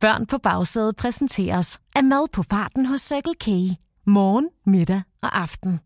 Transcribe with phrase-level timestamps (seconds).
[0.00, 3.46] Børn på bagsædet præsenteres af mad på farten hos Circle K.
[4.06, 5.80] Morgen, middag og aften.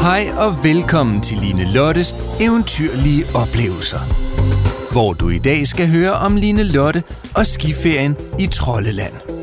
[0.00, 4.00] Hej og velkommen til Line Lottes eventyrlige oplevelser.
[4.92, 7.02] Hvor du i dag skal høre om Line Lotte
[7.36, 9.39] og skiferien i Trolleland.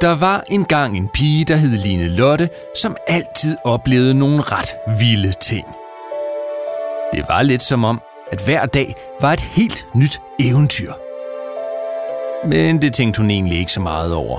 [0.00, 2.48] Der var engang en pige, der hed Line Lotte,
[2.82, 5.66] som altid oplevede nogle ret vilde ting.
[7.12, 8.00] Det var lidt som om,
[8.32, 10.92] at hver dag var et helt nyt eventyr.
[12.44, 14.38] Men det tænkte hun egentlig ikke så meget over.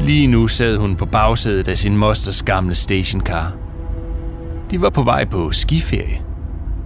[0.00, 3.52] Lige nu sad hun på bagsædet af sin mosters gamle stationcar.
[4.70, 6.22] De var på vej på skiferie,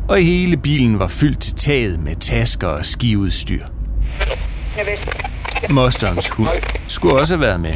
[0.08, 3.64] og hele bilen var fyldt til taget med tasker og skiudstyr.
[5.70, 6.48] Mosterens hund
[6.88, 7.74] skulle også have været med,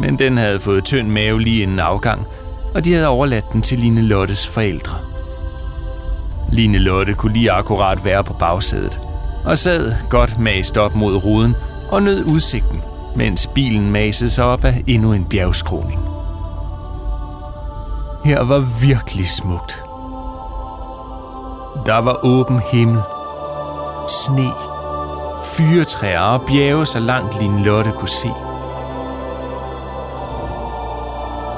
[0.00, 2.26] men den havde fået tynd mave lige inden afgang,
[2.74, 4.98] og de havde overladt den til Line Lottes forældre.
[6.52, 8.98] Line Lotte kunne lige akkurat være på bagsædet,
[9.44, 11.54] og sad godt mast op mod ruden
[11.90, 12.80] og nød udsigten,
[13.16, 16.00] mens bilen masede sig op af endnu en bjergskroning.
[18.24, 19.91] Her var virkelig smukt.
[21.86, 23.00] Der var åben himmel,
[24.08, 24.50] sne,
[25.44, 28.28] fyretræer og bjerge så langt Line Lotte kunne se.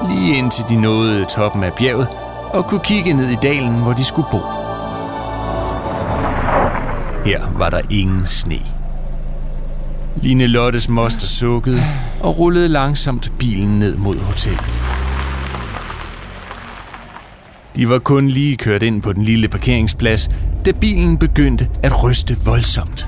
[0.09, 2.07] Lige indtil de nåede toppen af bjerget
[2.53, 4.39] og kunne kigge ned i dalen, hvor de skulle bo.
[7.25, 8.59] Her var der ingen sne.
[10.15, 11.83] Line Lottes moster sukkede
[12.23, 14.74] og rullede langsomt bilen ned mod hotellet.
[17.75, 20.29] De var kun lige kørt ind på den lille parkeringsplads,
[20.65, 23.07] da bilen begyndte at ryste voldsomt.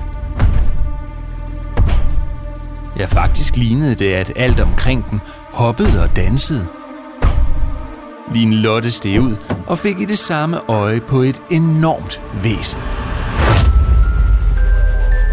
[2.98, 5.20] Ja, faktisk lignede det, at alt omkring dem
[5.52, 6.66] hoppede og dansede.
[8.34, 9.36] Line Lotte steg ud
[9.66, 12.80] og fik i det samme øje på et enormt væsen.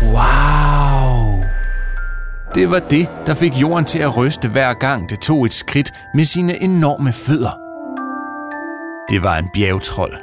[0.04, 1.44] Wow!
[2.56, 5.92] Det var det, der fik jorden til at ryste hver gang det tog et skridt
[6.14, 7.65] med sine enorme fødder.
[9.10, 10.14] Det var en bjergtrold.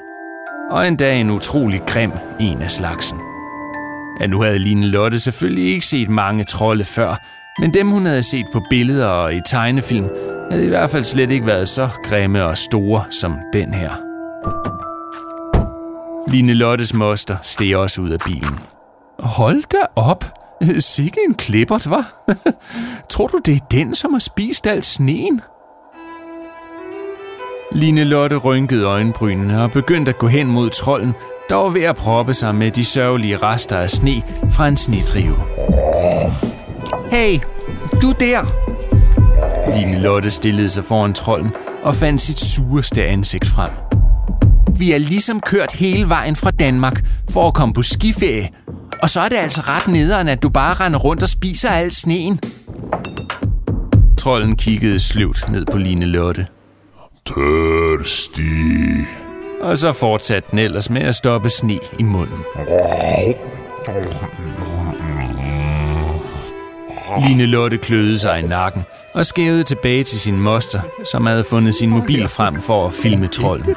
[0.70, 3.18] Og endda en utrolig grim en af slagsen.
[4.20, 7.14] Ja, nu havde Line Lotte selvfølgelig ikke set mange trolde før,
[7.60, 10.08] men dem hun havde set på billeder og i tegnefilm,
[10.50, 13.90] havde i hvert fald slet ikke været så grimme og store som den her.
[16.30, 18.58] Line Lottes moster steg også ud af bilen.
[19.18, 20.24] Hold da op!
[20.78, 22.24] Sikke en klippert, var.
[23.10, 25.40] Tror du, det er den, som har spist alt sneen?
[27.74, 31.12] Line Lotte rynkede øjenbrynene og begyndte at gå hen mod trolden,
[31.48, 35.36] der var ved at proppe sig med de sørgelige rester af sne fra en snedrive.
[37.10, 37.38] Hey,
[38.02, 38.40] du der!
[39.76, 41.50] Line Lotte stillede sig foran trolden
[41.82, 43.70] og fandt sit sureste ansigt frem.
[44.78, 48.48] Vi er ligesom kørt hele vejen fra Danmark for at komme på skiferie,
[49.02, 51.92] og så er det altså ret nederen, at du bare render rundt og spiser al
[51.92, 52.40] sneen.
[54.18, 56.46] Trolden kiggede sløvt ned på Line Lotte.
[57.26, 59.06] Tørstig.
[59.60, 62.38] Og så fortsatte den ellers med at stoppe sne i munden.
[67.26, 68.82] Line Lotte kløede sig i nakken
[69.14, 73.26] og skævede tilbage til sin moster, som havde fundet sin mobil frem for at filme
[73.26, 73.74] trolden.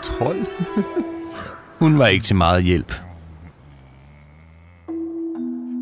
[1.80, 2.94] Hun var ikke til meget hjælp.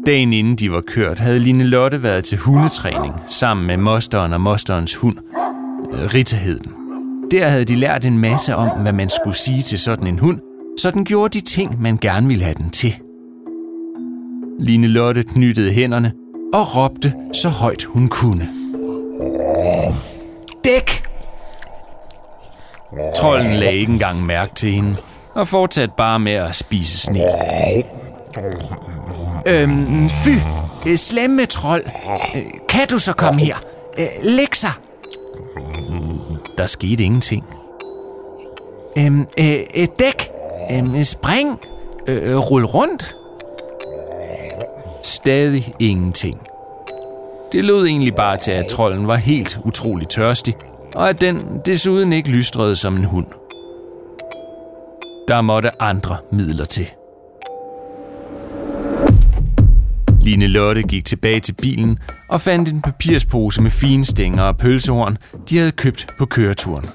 [0.06, 4.42] Dagen inden de var kørt, havde Line Lotte været til hundetræning sammen med mosteren og
[4.42, 5.18] mosterens hund.
[6.14, 6.83] Rita hed den.
[7.34, 10.40] Der havde de lært en masse om, hvad man skulle sige til sådan en hund,
[10.80, 12.96] så den gjorde de ting, man gerne ville have den til.
[14.60, 16.14] Line Lotte knyttede hænderne
[16.54, 18.50] og råbte så højt hun kunne.
[20.64, 21.04] Dæk!
[23.16, 24.96] Trolden lagde ikke engang mærke til hende,
[25.34, 27.24] og fortsatte bare med at spise sne.
[29.46, 30.30] Øhm, fy,
[30.96, 31.84] slemme trold.
[32.70, 33.56] Kan du så komme her?
[33.98, 34.72] Øh, læg sig.
[36.58, 37.46] Der skete ingenting.
[38.98, 40.32] Øhm, øh, øh, dæk.
[40.72, 41.60] Øhm, øh, spring.
[42.08, 43.16] Øh, øh rul rundt.
[45.04, 46.42] Stadig ingenting.
[47.52, 50.56] Det lød egentlig bare til, at trolden var helt utrolig tørstig,
[50.96, 53.28] og at den desuden ikke lystrede som en hund.
[55.28, 56.92] Der måtte andre midler til.
[60.24, 62.00] Line Lotte gik tilbage til bilen
[62.30, 65.18] og fandt en papirspose med fine stænger og pølsehorn,
[65.50, 66.86] de havde købt på køreturen.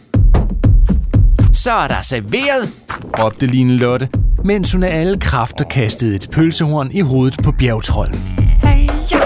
[1.53, 2.73] Så er der serveret,
[3.19, 4.09] råbte Line Lotte,
[4.45, 8.21] mens hun af alle kræfter kastede et pølsehorn i hovedet på bjergtrollen.
[8.63, 9.21] Hey, ja!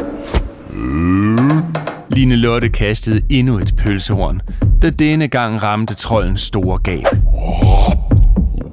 [2.11, 4.41] Line Lotte kastede endnu et pølsehorn,
[4.83, 7.05] da denne gang ramte trollens store gab.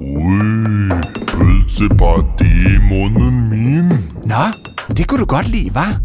[0.00, 0.88] Ui,
[1.26, 3.88] pølse bare det i munden min.
[4.24, 4.44] Nå,
[4.96, 6.00] det kunne du godt lide, var?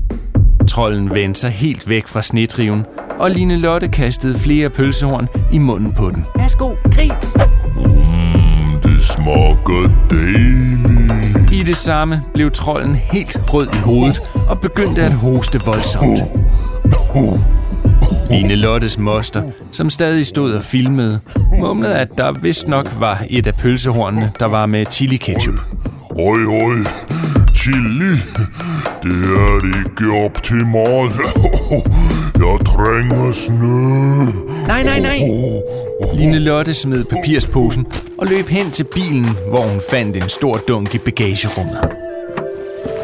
[0.67, 2.85] Trolden vendte sig helt væk fra snetriven,
[3.19, 6.25] og Line Lotte kastede flere pølsehorn i munden på den.
[6.35, 7.13] Værsgo, grib!
[7.75, 11.51] Mm, det smager dejligt.
[11.51, 16.19] I det samme blev trolden helt rød i hovedet og begyndte at hoste voldsomt.
[18.29, 21.19] Line Lottes moster, som stadig stod og filmede,
[21.59, 25.55] mumlede, at der vist nok var et af pølsehornene, der var med chili ketchup.
[26.09, 26.75] Oj, oj,
[27.65, 28.11] chili,
[29.03, 31.11] det er ikke op til mig.
[32.43, 33.65] Jeg trænger snø.
[34.67, 35.19] Nej, nej, nej!
[36.13, 37.85] Line Lotte smed papirsposen
[38.17, 41.89] og løb hen til bilen, hvor hun fandt en stor dunk i bagagerummet.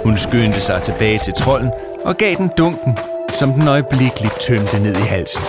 [0.04, 1.69] Hun skyndte sig tilbage til trolden
[2.06, 2.98] og gav den dunken,
[3.40, 5.44] som den øjeblikkeligt tømte ned i halsen.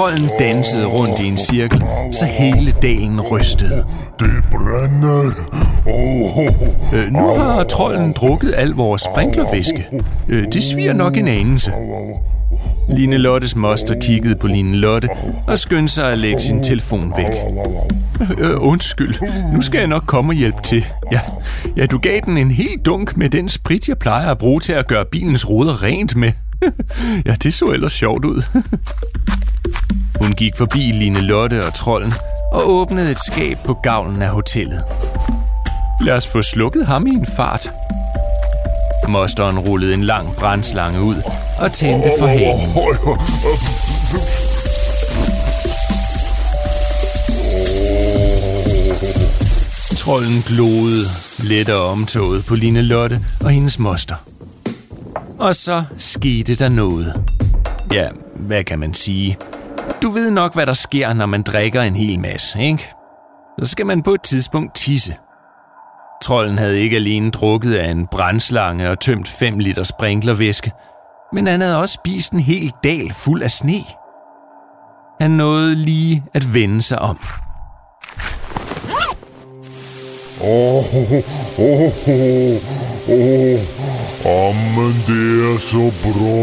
[0.00, 1.82] Trolden dansede rundt i en cirkel,
[2.12, 3.84] så hele dalen rystede.
[4.20, 5.30] Det brænder.
[5.86, 6.44] Oh,
[6.94, 9.86] Øh, nu har trolden drukket al vores sprinklervæske.
[10.28, 11.72] Øh, det sviger nok en anelse.
[12.88, 15.08] Line Lottes moster kiggede på Line Lotte
[15.46, 17.32] og skyndte sig at lægge sin telefon væk.
[18.38, 19.14] Øh, undskyld,
[19.52, 20.86] nu skal jeg nok komme og hjælpe til.
[21.12, 21.20] Ja,
[21.76, 24.72] ja, du gav den en hel dunk med den sprit, jeg plejer at bruge til
[24.72, 26.32] at gøre bilens ruder rent med.
[27.26, 28.42] ja, det så ellers sjovt ud.
[30.20, 32.12] Hun gik forbi Line Lotte og trolden
[32.52, 34.84] og åbnede et skab på gavlen af hotellet.
[36.00, 37.70] Lad os få slukket ham i en fart.
[39.08, 41.16] Mosteren rullede en lang brændslange ud
[41.58, 42.60] og tændte for hagen.
[49.96, 51.06] Trolden glodede
[51.48, 54.14] let og omtoget på Line Lotte og hendes moster.
[55.38, 57.14] Og så skete der noget.
[57.92, 59.36] Ja, hvad kan man sige?
[60.02, 62.94] Du ved nok, hvad der sker, når man drikker en hel masse, ikke?
[63.58, 65.16] Så skal man på et tidspunkt tisse.
[66.22, 70.72] Trollen havde ikke alene drukket af en brændslange og tømt 5 liter sprinklervæske,
[71.32, 73.80] men han havde også spist en hel dal fuld af sne.
[75.20, 77.18] Han nåede lige at vende sig om.
[80.42, 81.12] Åh, oh,
[81.58, 81.90] åh,
[84.24, 84.50] åh.
[84.50, 86.36] Jamen, det er så bra.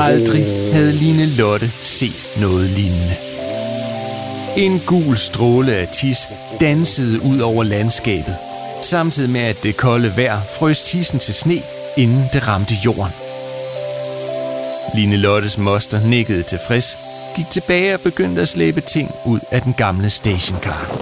[0.06, 3.14] Aldrig havde Line Lotte set noget lignende.
[4.56, 6.28] En gul stråle af tis
[6.60, 8.36] dansede ud over landskabet,
[8.82, 11.58] samtidig med at det kolde vejr frøs tissen til sne,
[11.96, 13.12] inden det ramte jorden.
[14.94, 16.98] Line Lottes moster nikkede tilfreds,
[17.36, 20.98] gik tilbage og begyndte at slæbe ting ud af den gamle stationcar.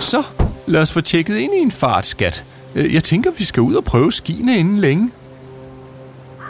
[0.00, 0.22] Så,
[0.66, 2.44] lad os få tjekket ind i en fart, skat.
[2.74, 5.10] Øh, Jeg tænker, vi skal ud og prøve skiene inden længe.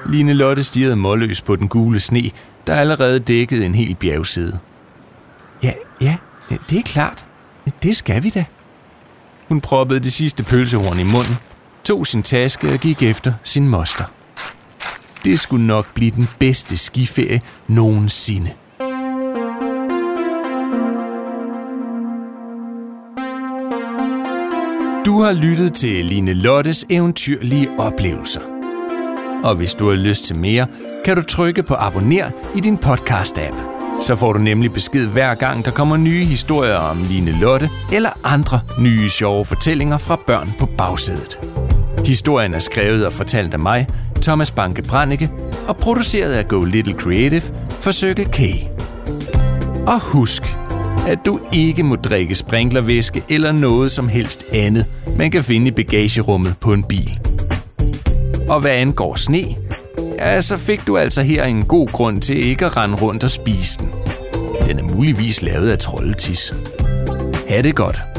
[0.07, 2.31] Line Lotte stirrede målløs på den gule sne,
[2.67, 4.59] der allerede dækkede en hel bjergside.
[5.63, 6.17] Ja, ja,
[6.71, 7.27] det er klart.
[7.83, 8.45] Det skal vi da.
[9.49, 11.35] Hun proppede det sidste pølsehorn i munden,
[11.85, 14.05] tog sin taske og gik efter sin moster.
[15.25, 18.51] Det skulle nok blive den bedste skiferie nogensinde.
[25.15, 28.41] Du har lyttet til Line Lottes eventyrlige oplevelser.
[29.45, 30.67] Og hvis du har lyst til mere,
[31.05, 33.55] kan du trykke på abonner i din podcast-app.
[34.03, 38.11] Så får du nemlig besked hver gang, der kommer nye historier om Line Lotte eller
[38.25, 41.39] andre nye sjove fortællinger fra børn på bagsædet.
[42.07, 43.87] Historien er skrevet og fortalt af mig,
[44.23, 45.31] Thomas Banke Brannicke,
[45.69, 48.41] og produceret af Go Little Creative for Circle K.
[49.87, 50.59] Og husk,
[51.09, 54.87] at du ikke må drikke sprinklervæske eller noget som helst andet,
[55.17, 57.21] man kan finde i bagagerummet på en bil.
[58.49, 59.45] Og hvad angår sne,
[60.19, 63.31] ja, så fik du altså her en god grund til ikke at rende rundt og
[63.31, 63.89] spise den.
[64.67, 66.55] Den er muligvis lavet af troldetis.
[67.49, 68.14] Ha' det godt.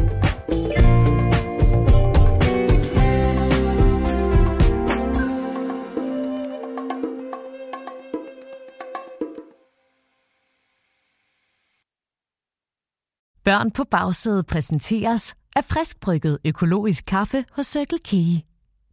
[13.45, 18.11] Børn på bagsædet præsenteres af friskbrygget økologisk kaffe hos Circle K.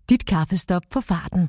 [0.09, 1.49] Dit kaffestop på farten.